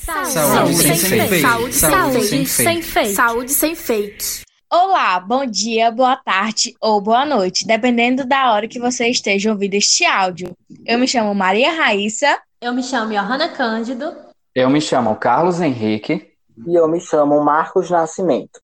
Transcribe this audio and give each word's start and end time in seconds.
Saúde, 0.00 0.30
saúde 0.32 0.74
sem, 0.76 0.96
sem 0.96 1.28
fake. 1.28 1.42
Saúde, 1.42 1.74
saúde 1.74 2.24
sem, 2.24 2.46
sem 2.46 2.82
fake. 2.82 3.14
Saúde 3.14 3.52
sem 3.52 3.74
fake. 3.74 4.24
Olá, 4.72 5.20
bom 5.20 5.44
dia, 5.44 5.90
boa 5.90 6.16
tarde 6.16 6.74
ou 6.80 7.02
boa 7.02 7.26
noite, 7.26 7.66
dependendo 7.66 8.24
da 8.24 8.50
hora 8.50 8.66
que 8.66 8.80
você 8.80 9.08
esteja 9.08 9.50
ouvindo 9.50 9.74
este 9.74 10.06
áudio. 10.06 10.56
Eu 10.86 10.98
me 10.98 11.06
chamo 11.06 11.34
Maria 11.34 11.72
Raíssa. 11.72 12.38
Eu 12.62 12.72
me 12.72 12.82
chamo 12.82 13.12
Johanna 13.12 13.50
Cândido. 13.50 14.16
Eu 14.54 14.70
me 14.70 14.80
chamo 14.80 15.14
Carlos 15.16 15.60
Henrique. 15.60 16.32
E 16.66 16.74
eu 16.74 16.88
me 16.88 17.00
chamo 17.00 17.38
Marcos 17.44 17.90
Nascimento. 17.90 18.58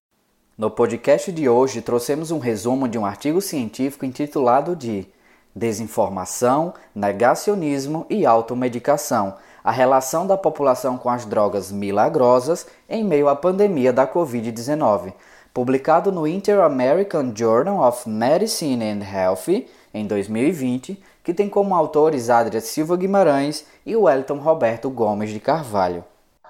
No 0.57 0.71
podcast 0.71 1.31
de 1.31 1.47
hoje, 1.47 1.83
trouxemos 1.83 2.31
um 2.31 2.39
resumo 2.39 2.87
de 2.87 2.97
um 2.97 3.05
artigo 3.05 3.41
científico 3.41 4.05
intitulado 4.05 4.75
de 4.75 5.07
Desinformação, 5.55 6.73
Negacionismo 6.95 8.07
e 8.09 8.25
Automedicação 8.25 9.35
a 9.67 9.71
relação 9.71 10.25
da 10.25 10.37
população 10.37 10.97
com 10.97 11.09
as 11.09 11.25
drogas 11.25 11.73
milagrosas 11.73 12.65
em 12.87 13.03
meio 13.03 13.27
à 13.27 13.35
pandemia 13.35 13.91
da 13.91 14.07
Covid-19, 14.07 15.13
publicado 15.53 16.09
no 16.09 16.25
Inter-American 16.25 17.35
Journal 17.35 17.85
of 17.85 18.07
Medicine 18.07 18.81
and 18.81 19.01
Health 19.03 19.65
em 19.93 20.07
2020, 20.07 20.97
que 21.21 21.33
tem 21.33 21.49
como 21.49 21.75
autores 21.75 22.29
Adria 22.29 22.61
Silva 22.61 22.95
Guimarães 22.95 23.67
e 23.85 23.93
Wellington 23.93 24.37
Roberto 24.37 24.89
Gomes 24.89 25.31
de 25.31 25.39
Carvalho. 25.41 26.05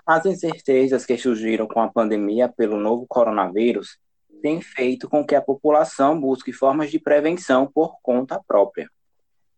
As 0.06 0.24
incertezas 0.28 1.04
que 1.04 1.18
surgiram 1.18 1.68
com 1.68 1.82
a 1.82 1.88
pandemia 1.88 2.48
pelo 2.48 2.78
novo 2.78 3.08
coronavírus 3.08 3.98
têm 4.44 4.62
feito 4.62 5.10
com 5.10 5.26
que 5.26 5.34
a 5.34 5.42
população 5.42 6.22
busque 6.22 6.54
formas 6.54 6.92
de 6.92 7.00
prevenção 7.00 7.66
por 7.66 7.98
conta 8.04 8.40
própria, 8.48 8.88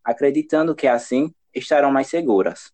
acreditando 0.02 0.74
que 0.74 0.88
assim 0.88 1.34
estarão 1.54 1.92
mais 1.92 2.08
seguras. 2.08 2.72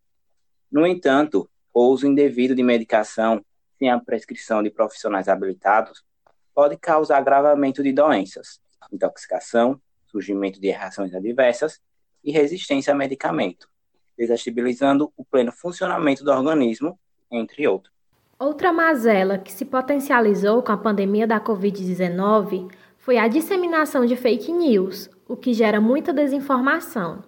No 0.76 0.86
entanto, 0.86 1.50
o 1.74 1.88
uso 1.88 2.06
indevido 2.06 2.54
de 2.54 2.62
medicação 2.62 3.42
sem 3.80 3.90
a 3.90 3.98
prescrição 3.98 4.62
de 4.62 4.70
profissionais 4.70 5.30
habilitados 5.30 6.04
pode 6.54 6.76
causar 6.76 7.20
agravamento 7.20 7.82
de 7.82 7.94
doenças, 7.94 8.60
intoxicação, 8.92 9.80
surgimento 10.08 10.60
de 10.60 10.70
reações 10.72 11.16
adversas 11.16 11.80
e 12.22 12.30
resistência 12.30 12.92
a 12.92 12.98
medicamento, 12.98 13.70
desestabilizando 14.18 15.14
o 15.16 15.24
pleno 15.24 15.54
funcionamento 15.54 16.26
do 16.26 16.32
organismo, 16.32 17.00
entre 17.32 17.66
outros. 17.66 17.94
Outra 18.38 18.74
mazela 18.74 19.38
que 19.38 19.54
se 19.54 19.64
potencializou 19.64 20.62
com 20.62 20.74
a 20.74 20.78
pandemia 20.78 21.26
da 21.26 21.40
Covid-19 21.40 22.70
foi 22.98 23.18
a 23.18 23.30
disseminação 23.30 24.06
de 24.06 24.18
fake 24.18 24.52
news, 24.52 25.10
o 25.26 25.38
que 25.38 25.54
gera 25.54 25.80
muita 25.80 26.12
desinformação. 26.12 27.24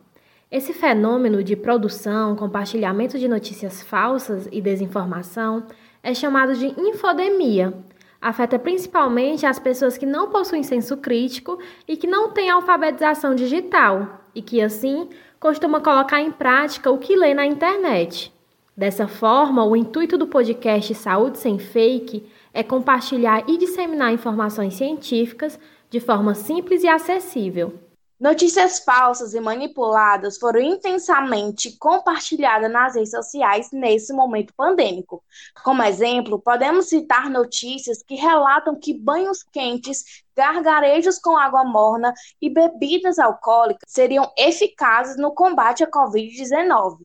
Esse 0.49 0.71
fenômeno 0.71 1.43
de 1.43 1.57
produção, 1.57 2.33
compartilhamento 2.33 3.19
de 3.19 3.27
notícias 3.27 3.83
falsas 3.83 4.47
e 4.49 4.61
desinformação 4.61 5.65
é 6.01 6.13
chamado 6.13 6.55
de 6.55 6.67
infodemia. 6.79 7.73
Afeta 8.21 8.57
principalmente 8.57 9.45
as 9.45 9.59
pessoas 9.59 9.97
que 9.97 10.05
não 10.05 10.29
possuem 10.29 10.63
senso 10.63 10.95
crítico 10.95 11.59
e 11.85 11.97
que 11.97 12.07
não 12.07 12.31
têm 12.31 12.49
alfabetização 12.49 13.35
digital 13.35 14.21
e 14.33 14.41
que, 14.41 14.61
assim, 14.61 15.09
costumam 15.37 15.81
colocar 15.81 16.21
em 16.21 16.31
prática 16.31 16.89
o 16.89 16.97
que 16.97 17.17
lê 17.17 17.33
na 17.33 17.45
internet. 17.45 18.33
Dessa 18.75 19.05
forma, 19.05 19.65
o 19.65 19.75
intuito 19.75 20.17
do 20.17 20.27
podcast 20.27 20.95
Saúde 20.95 21.39
Sem 21.39 21.59
Fake 21.59 22.25
é 22.53 22.63
compartilhar 22.63 23.43
e 23.49 23.57
disseminar 23.57 24.13
informações 24.13 24.75
científicas 24.75 25.59
de 25.89 25.99
forma 25.99 26.33
simples 26.33 26.83
e 26.83 26.87
acessível. 26.87 27.86
Notícias 28.19 28.79
falsas 28.79 29.35
e 29.35 29.39
manipuladas 29.39 30.39
foram 30.39 30.59
intensamente 30.59 31.77
compartilhadas 31.77 32.71
nas 32.71 32.95
redes 32.95 33.11
sociais 33.11 33.69
nesse 33.71 34.11
momento 34.11 34.55
pandêmico. 34.57 35.23
Como 35.63 35.83
exemplo, 35.83 36.39
podemos 36.39 36.89
citar 36.89 37.29
notícias 37.29 38.01
que 38.01 38.15
relatam 38.15 38.75
que 38.75 38.91
banhos 38.91 39.43
quentes, 39.43 40.23
gargarejos 40.35 41.19
com 41.19 41.37
água 41.37 41.63
morna 41.63 42.11
e 42.41 42.49
bebidas 42.49 43.19
alcoólicas 43.19 43.83
seriam 43.87 44.31
eficazes 44.35 45.15
no 45.15 45.35
combate 45.35 45.83
à 45.83 45.87
Covid-19. 45.87 46.97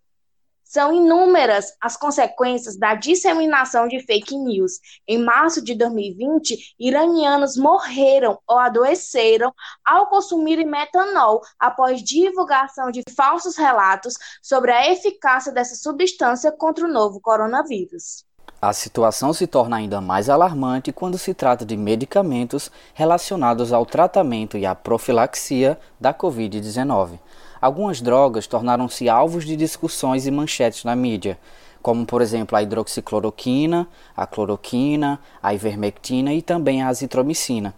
São 0.72 0.90
inúmeras 0.90 1.76
as 1.78 1.98
consequências 1.98 2.78
da 2.78 2.94
disseminação 2.94 3.86
de 3.86 4.00
fake 4.06 4.34
news. 4.34 4.80
Em 5.06 5.22
março 5.22 5.62
de 5.62 5.74
2020, 5.74 6.76
iranianos 6.80 7.58
morreram 7.58 8.38
ou 8.48 8.58
adoeceram 8.58 9.52
ao 9.84 10.08
consumirem 10.08 10.64
metanol 10.66 11.42
após 11.58 12.02
divulgação 12.02 12.90
de 12.90 13.02
falsos 13.14 13.54
relatos 13.54 14.14
sobre 14.40 14.72
a 14.72 14.90
eficácia 14.90 15.52
dessa 15.52 15.74
substância 15.74 16.50
contra 16.50 16.86
o 16.86 16.90
novo 16.90 17.20
coronavírus. 17.20 18.24
A 18.60 18.72
situação 18.72 19.32
se 19.32 19.46
torna 19.46 19.76
ainda 19.76 20.00
mais 20.00 20.28
alarmante 20.28 20.92
quando 20.92 21.18
se 21.18 21.34
trata 21.34 21.64
de 21.64 21.76
medicamentos 21.76 22.70
relacionados 22.94 23.72
ao 23.72 23.84
tratamento 23.84 24.56
e 24.56 24.64
à 24.64 24.74
profilaxia 24.74 25.78
da 26.00 26.14
Covid-19 26.14 27.18
algumas 27.62 28.00
drogas 28.00 28.48
tornaram-se 28.48 29.08
alvos 29.08 29.44
de 29.44 29.54
discussões 29.54 30.26
e 30.26 30.32
manchetes 30.32 30.82
na 30.82 30.96
mídia, 30.96 31.38
como 31.80 32.04
por 32.04 32.20
exemplo 32.20 32.58
a 32.58 32.62
hidroxicloroquina, 32.62 33.86
a 34.16 34.26
cloroquina, 34.26 35.20
a 35.40 35.54
ivermectina 35.54 36.34
e 36.34 36.42
também 36.42 36.82
a 36.82 36.88
azitromicina. 36.88 37.72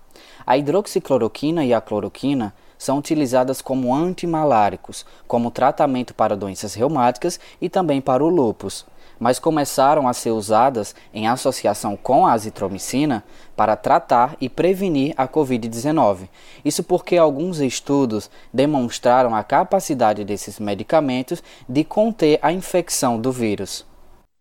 A 0.46 0.56
hidroxicloroquina 0.56 1.66
e 1.66 1.74
a 1.74 1.82
cloroquina 1.82 2.54
são 2.78 2.96
utilizadas 2.96 3.60
como 3.60 3.94
antimaláricos, 3.94 5.04
como 5.28 5.50
tratamento 5.50 6.14
para 6.14 6.36
doenças 6.36 6.72
reumáticas 6.72 7.38
e 7.60 7.68
também 7.68 8.00
para 8.00 8.24
o 8.24 8.28
lúpus 8.28 8.86
mas 9.18 9.38
começaram 9.38 10.08
a 10.08 10.12
ser 10.12 10.30
usadas 10.30 10.94
em 11.12 11.28
associação 11.28 11.96
com 11.96 12.26
a 12.26 12.32
azitromicina 12.32 13.24
para 13.56 13.76
tratar 13.76 14.36
e 14.40 14.48
prevenir 14.48 15.14
a 15.16 15.28
Covid-19. 15.28 16.28
Isso 16.64 16.82
porque 16.82 17.16
alguns 17.16 17.60
estudos 17.60 18.30
demonstraram 18.52 19.34
a 19.34 19.44
capacidade 19.44 20.24
desses 20.24 20.58
medicamentos 20.58 21.42
de 21.68 21.84
conter 21.84 22.38
a 22.42 22.52
infecção 22.52 23.20
do 23.20 23.30
vírus. 23.30 23.86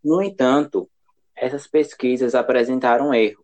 No 0.03 0.21
entanto, 0.21 0.89
essas 1.35 1.67
pesquisas 1.67 2.35
apresentaram 2.35 3.13
erro, 3.13 3.43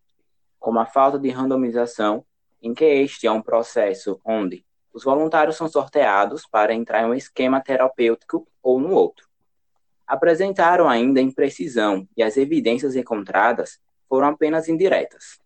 como 0.60 0.80
a 0.80 0.86
falta 0.86 1.18
de 1.18 1.30
randomização, 1.30 2.24
em 2.62 2.74
que 2.74 2.84
este 2.84 3.26
é 3.28 3.32
um 3.32 3.42
processo 3.42 4.20
onde 4.26 4.66
os 4.94 5.04
voluntários 5.04 5.56
são 5.56 5.70
sorteados 5.70 6.46
para 6.46 6.74
entrar 6.74 7.04
em 7.04 7.06
um 7.06 7.14
esquema 7.14 7.62
terapêutico 7.62 8.46
ou 8.62 8.80
no 8.80 8.92
outro 8.94 9.29
apresentaram 10.10 10.90
ainda 10.90 11.22
imprecisão 11.22 12.10
e 12.18 12.24
as 12.24 12.36
evidências 12.36 12.96
encontradas 12.96 13.80
foram 14.10 14.30
apenas 14.30 14.68
indiretas. 14.68 15.40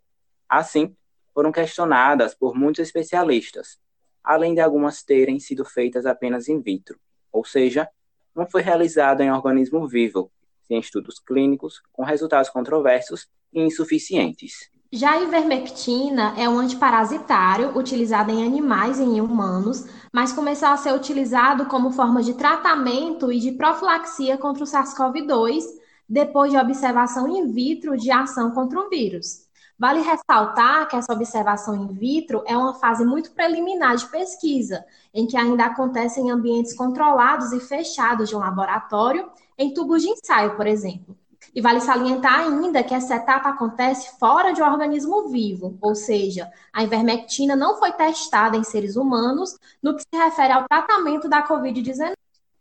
Assim, 0.48 0.96
foram 1.34 1.52
questionadas 1.52 2.34
por 2.34 2.56
muitos 2.56 2.80
especialistas, 2.80 3.78
além 4.24 4.54
de 4.54 4.62
algumas 4.62 5.04
terem 5.04 5.38
sido 5.38 5.66
feitas 5.66 6.06
apenas 6.06 6.48
in 6.48 6.62
vitro, 6.62 6.98
ou 7.30 7.44
seja, 7.44 7.90
não 8.34 8.48
foi 8.50 8.62
realizado 8.62 9.20
em 9.20 9.30
organismo 9.30 9.86
vivo, 9.86 10.32
sem 10.66 10.80
estudos 10.80 11.20
clínicos, 11.20 11.82
com 11.92 12.06
resultados 12.06 12.50
controversos 12.50 13.28
e 13.52 13.60
insuficientes. 13.60 14.72
Já 14.96 15.14
a 15.14 15.22
ivermectina 15.22 16.36
é 16.38 16.48
um 16.48 16.60
antiparasitário 16.60 17.76
utilizado 17.76 18.30
em 18.30 18.46
animais 18.46 19.00
e 19.00 19.04
em 19.04 19.22
humanos, 19.22 19.88
mas 20.14 20.32
começou 20.32 20.68
a 20.68 20.78
ser 20.78 20.94
utilizado 20.94 21.66
como 21.66 21.90
forma 21.90 22.22
de 22.22 22.36
tratamento 22.36 23.32
e 23.32 23.40
de 23.40 23.54
profilaxia 23.54 24.38
contra 24.38 24.64
o 24.64 24.68
SARS-CoV-2, 24.68 25.64
depois 26.08 26.52
de 26.52 26.60
observação 26.60 27.28
in 27.28 27.52
vitro 27.52 27.98
de 27.98 28.12
ação 28.12 28.52
contra 28.52 28.80
o 28.80 28.88
vírus. 28.88 29.48
Vale 29.80 30.00
ressaltar 30.02 30.88
que 30.88 30.96
essa 30.96 31.12
observação 31.12 31.76
in 31.76 31.88
vitro 31.88 32.44
é 32.46 32.56
uma 32.56 32.76
fase 32.76 33.04
muito 33.04 33.32
preliminar 33.32 33.96
de 33.96 34.06
pesquisa, 34.10 34.86
em 35.12 35.26
que 35.26 35.36
ainda 35.36 35.66
acontece 35.66 36.22
em 36.22 36.30
ambientes 36.30 36.72
controlados 36.76 37.52
e 37.52 37.60
fechados 37.60 38.30
de 38.30 38.36
um 38.36 38.40
laboratório, 38.40 39.28
em 39.58 39.74
tubos 39.74 40.04
de 40.04 40.10
ensaio, 40.10 40.56
por 40.56 40.68
exemplo. 40.68 41.18
E 41.54 41.62
vale 41.62 41.82
salientar 41.82 42.42
ainda 42.42 42.84
que 42.84 42.94
essa 42.94 43.16
etapa 43.16 43.50
acontece 43.50 44.18
fora 44.20 44.52
de 44.54 44.62
um 44.62 44.66
organismo 44.66 45.30
vivo, 45.30 45.78
ou 45.82 45.96
seja, 45.96 46.52
a 46.72 46.84
ivermectina 46.84 47.56
não 47.56 47.78
foi 47.78 47.92
testada 47.92 48.58
em 48.58 48.64
seres 48.64 48.96
humanos 48.96 49.58
no 49.82 49.96
que 49.96 50.02
se 50.02 50.24
refere 50.24 50.54
ao 50.54 50.68
tratamento 50.68 51.28
da 51.28 51.48
Covid-19. 51.48 52.14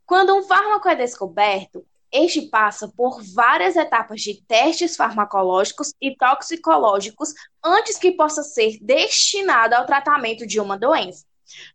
Quando 0.06 0.34
um 0.34 0.42
fármaco 0.42 0.88
é 0.88 0.94
descoberto, 0.94 1.84
este 2.12 2.42
passa 2.42 2.86
por 2.88 3.22
várias 3.22 3.74
etapas 3.74 4.20
de 4.20 4.42
testes 4.42 4.96
farmacológicos 4.96 5.94
e 5.98 6.14
toxicológicos 6.14 7.32
antes 7.64 7.96
que 7.96 8.12
possa 8.12 8.42
ser 8.42 8.78
destinado 8.82 9.74
ao 9.74 9.86
tratamento 9.86 10.46
de 10.46 10.60
uma 10.60 10.76
doença. 10.76 11.24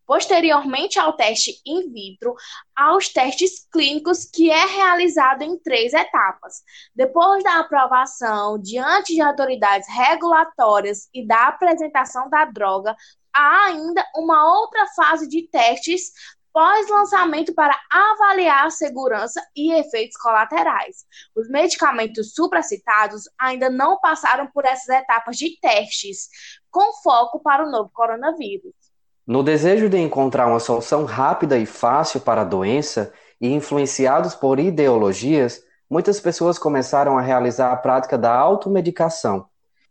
Posteriormente 0.05 0.99
ao 0.99 1.13
teste 1.13 1.59
in 1.65 1.91
vitro, 1.91 2.35
aos 2.75 3.09
testes 3.09 3.67
clínicos, 3.71 4.25
que 4.25 4.49
é 4.49 4.65
realizado 4.65 5.43
em 5.43 5.57
três 5.57 5.93
etapas. 5.93 6.63
Depois 6.95 7.43
da 7.43 7.59
aprovação 7.59 8.57
diante 8.59 9.13
de 9.13 9.21
autoridades 9.21 9.87
regulatórias 9.89 11.09
e 11.13 11.25
da 11.25 11.47
apresentação 11.47 12.29
da 12.29 12.45
droga, 12.45 12.95
há 13.33 13.65
ainda 13.65 14.05
uma 14.15 14.59
outra 14.59 14.87
fase 14.95 15.27
de 15.27 15.47
testes 15.47 16.11
pós-lançamento 16.57 17.53
para 17.53 17.79
avaliar 17.87 18.65
a 18.65 18.71
segurança 18.71 19.39
e 19.55 19.71
efeitos 19.73 20.17
colaterais. 20.17 21.05
Os 21.35 21.47
medicamentos 21.49 22.33
supracitados 22.33 23.25
ainda 23.37 23.69
não 23.69 23.99
passaram 23.99 24.47
por 24.47 24.65
essas 24.65 24.89
etapas 24.89 25.37
de 25.37 25.55
testes, 25.59 26.29
com 26.71 26.93
foco 27.03 27.39
para 27.43 27.63
o 27.63 27.69
novo 27.69 27.91
coronavírus. 27.93 28.86
No 29.27 29.43
desejo 29.43 29.89
de 29.89 29.97
encontrar 29.97 30.47
uma 30.47 30.59
solução 30.59 31.03
rápida 31.03 31.57
e 31.57 31.65
fácil 31.65 32.21
para 32.21 32.41
a 32.41 32.45
doença, 32.45 33.11
e 33.41 33.53
influenciados 33.53 34.33
por 34.33 34.57
ideologias, 34.57 35.61
muitas 35.89 36.19
pessoas 36.19 36.57
começaram 36.57 37.17
a 37.17 37.21
realizar 37.21 37.73
a 37.73 37.75
prática 37.75 38.17
da 38.17 38.33
automedicação. 38.33 39.45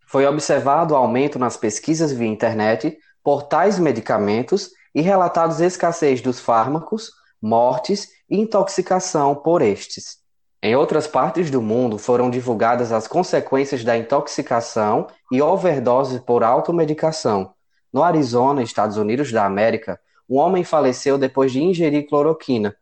Foi 0.09 0.27
observado 0.27 0.97
aumento 0.97 1.39
nas 1.39 1.57
pesquisas 1.57 2.13
via 2.13 2.27
internet 2.27 2.97
por 3.23 3.43
tais 3.43 3.79
medicamentos 3.79 4.71
e 4.95 5.03
relatados 5.03 5.61
escassez 5.61 6.23
dos 6.23 6.41
fármacos, 6.41 7.11
mortes 7.41 8.09
e 8.31 8.41
intoxicação 8.41 9.35
por 9.35 9.61
estes. 9.61 10.17
Em 10.63 10.75
outras 10.75 11.07
partes 11.07 11.51
do 11.51 11.61
mundo 11.61 11.99
foram 11.99 12.31
divulgadas 12.31 12.91
as 12.91 13.07
consequências 13.07 13.85
da 13.85 13.97
intoxicação 13.99 15.07
e 15.31 15.43
overdose 15.43 16.21
por 16.21 16.43
automedicação. 16.43 17.56
No 17.97 18.03
Arizona, 18.03 18.63
Estados 18.63 18.99
Unidos 18.99 19.33
da 19.33 19.47
América, 19.47 19.99
um 20.29 20.37
homem 20.37 20.63
faleceu 20.63 21.17
depois 21.17 21.51
de 21.51 21.63
ingerir 21.63 22.07
cloroquina. 22.07 22.77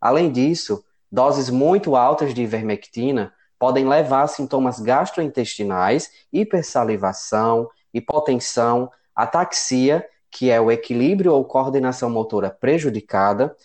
Além 0.00 0.30
disso, 0.30 0.84
doses 1.10 1.50
muito 1.50 1.96
altas 1.96 2.32
de 2.32 2.42
ivermectina 2.42 3.32
podem 3.58 3.84
levar 3.88 4.22
a 4.22 4.26
sintomas 4.28 4.78
gastrointestinais, 4.78 6.12
hipersalivação, 6.32 7.68
hipotensão, 7.92 8.88
ataxia 9.12 10.06
que 10.30 10.52
é 10.52 10.60
o 10.60 10.70
equilíbrio 10.70 11.34
ou 11.34 11.44
coordenação 11.44 12.08
motora 12.08 12.48
prejudicada, 12.48 13.56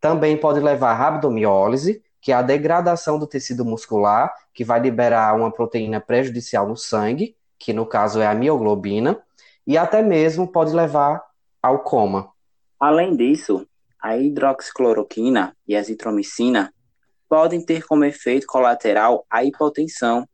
também 0.00 0.36
pode 0.36 0.60
levar 0.60 0.92
à 0.92 0.94
rabdomiólise, 0.94 2.00
que 2.20 2.30
é 2.30 2.36
a 2.36 2.40
degradação 2.40 3.18
do 3.18 3.26
tecido 3.26 3.64
muscular, 3.64 4.32
que 4.54 4.62
vai 4.62 4.78
liberar 4.78 5.34
uma 5.34 5.50
proteína 5.50 6.00
prejudicial 6.00 6.68
no 6.68 6.76
sangue, 6.76 7.34
que 7.58 7.72
no 7.72 7.84
caso 7.84 8.20
é 8.20 8.28
a 8.28 8.34
mioglobina, 8.34 9.20
e 9.66 9.76
até 9.78 10.02
mesmo 10.02 10.50
pode 10.50 10.72
levar 10.72 11.22
ao 11.62 11.80
coma. 11.80 12.30
Além 12.78 13.16
disso, 13.16 13.66
a 14.00 14.16
hidroxicloroquina 14.16 15.56
e 15.66 15.76
a 15.76 15.80
azitromicina 15.80 16.72
podem 17.28 17.64
ter 17.64 17.86
como 17.86 18.04
efeito 18.04 18.46
colateral 18.46 19.24
a 19.30 19.44
hipotensão, 19.44 20.28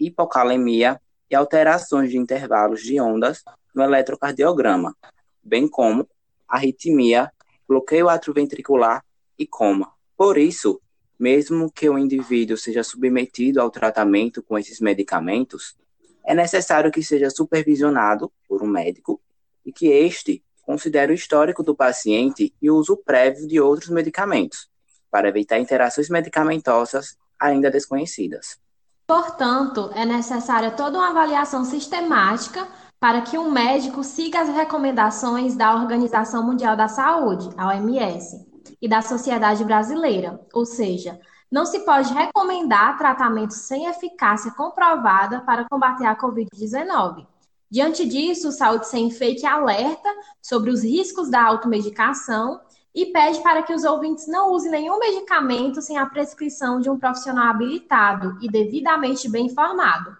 hipocalemia 0.00 1.00
e 1.30 1.36
alterações 1.36 2.10
de 2.10 2.16
intervalos 2.16 2.82
de 2.82 3.00
ondas 3.00 3.44
no 3.74 3.84
eletrocardiograma, 3.84 4.96
bem 5.42 5.68
como 5.68 6.08
arritmia, 6.48 7.30
bloqueio 7.68 8.08
atrioventricular 8.08 9.04
e 9.38 9.46
coma. 9.46 9.92
Por 10.16 10.36
isso, 10.36 10.80
mesmo 11.18 11.70
que 11.70 11.88
o 11.88 11.98
indivíduo 11.98 12.56
seja 12.56 12.82
submetido 12.82 13.60
ao 13.60 13.70
tratamento 13.70 14.42
com 14.42 14.58
esses 14.58 14.80
medicamentos, 14.80 15.76
é 16.24 16.34
necessário 16.34 16.90
que 16.90 17.02
seja 17.02 17.30
supervisionado 17.30 18.30
por 18.48 18.62
um 18.62 18.66
médico 18.66 19.20
e 19.64 19.72
que 19.72 19.86
este 19.86 20.42
considere 20.62 21.12
o 21.12 21.14
histórico 21.14 21.62
do 21.62 21.74
paciente 21.74 22.54
e 22.60 22.70
o 22.70 22.76
uso 22.76 22.96
prévio 22.96 23.46
de 23.46 23.60
outros 23.60 23.88
medicamentos, 23.88 24.68
para 25.10 25.28
evitar 25.28 25.58
interações 25.58 26.08
medicamentosas 26.08 27.16
ainda 27.38 27.70
desconhecidas. 27.70 28.58
Portanto, 29.06 29.90
é 29.94 30.04
necessária 30.04 30.70
toda 30.70 30.98
uma 30.98 31.10
avaliação 31.10 31.64
sistemática 31.64 32.68
para 33.00 33.22
que 33.22 33.36
um 33.36 33.50
médico 33.50 34.04
siga 34.04 34.40
as 34.40 34.48
recomendações 34.48 35.56
da 35.56 35.74
Organização 35.74 36.46
Mundial 36.46 36.76
da 36.76 36.86
Saúde, 36.86 37.48
a 37.56 37.68
OMS, 37.68 38.46
e 38.80 38.88
da 38.88 39.02
Sociedade 39.02 39.64
Brasileira, 39.64 40.40
ou 40.52 40.64
seja, 40.64 41.18
não 41.50 41.66
se 41.66 41.80
pode 41.80 42.12
recomendar 42.14 42.96
tratamento 42.96 43.52
sem 43.52 43.86
eficácia 43.86 44.52
comprovada 44.52 45.40
para 45.40 45.66
combater 45.68 46.06
a 46.06 46.16
Covid-19. 46.16 47.26
Diante 47.70 48.06
disso, 48.06 48.48
o 48.48 48.52
Saúde 48.52 48.88
Sem 48.88 49.10
Fake 49.10 49.46
alerta 49.46 50.08
sobre 50.42 50.70
os 50.70 50.82
riscos 50.82 51.30
da 51.30 51.42
automedicação 51.42 52.60
e 52.94 53.06
pede 53.06 53.40
para 53.42 53.62
que 53.62 53.72
os 53.72 53.84
ouvintes 53.84 54.26
não 54.26 54.52
usem 54.52 54.70
nenhum 54.70 54.98
medicamento 54.98 55.80
sem 55.80 55.96
a 55.96 56.06
prescrição 56.06 56.80
de 56.80 56.90
um 56.90 56.98
profissional 56.98 57.48
habilitado 57.48 58.36
e 58.42 58.48
devidamente 58.48 59.28
bem 59.28 59.46
informado. 59.46 60.16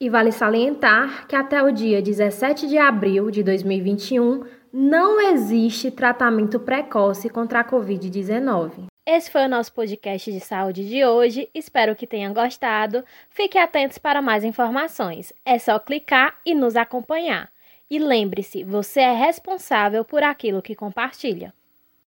E 0.00 0.08
vale 0.08 0.32
salientar 0.32 1.26
que 1.28 1.36
até 1.36 1.62
o 1.62 1.70
dia 1.70 2.02
17 2.02 2.66
de 2.66 2.78
abril 2.78 3.30
de 3.30 3.42
2021 3.42 4.44
não 4.72 5.20
existe 5.20 5.90
tratamento 5.90 6.58
precoce 6.58 7.28
contra 7.28 7.60
a 7.60 7.64
Covid-19. 7.64 8.89
Esse 9.06 9.30
foi 9.30 9.44
o 9.44 9.48
nosso 9.48 9.72
podcast 9.72 10.30
de 10.30 10.40
saúde 10.40 10.88
de 10.88 11.04
hoje. 11.04 11.50
Espero 11.54 11.96
que 11.96 12.06
tenham 12.06 12.34
gostado. 12.34 13.04
Fiquem 13.30 13.60
atentos 13.60 13.98
para 13.98 14.20
mais 14.20 14.44
informações. 14.44 15.32
É 15.44 15.58
só 15.58 15.78
clicar 15.78 16.38
e 16.44 16.54
nos 16.54 16.76
acompanhar. 16.76 17.50
E 17.90 17.98
lembre-se, 17.98 18.62
você 18.62 19.00
é 19.00 19.12
responsável 19.12 20.04
por 20.04 20.22
aquilo 20.22 20.62
que 20.62 20.74
compartilha. 20.74 21.52